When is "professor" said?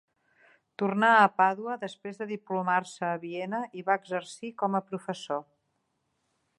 4.91-5.49